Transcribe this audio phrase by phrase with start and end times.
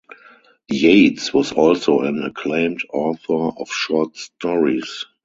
[0.71, 5.05] Yates was also an acclaimed author of short stories.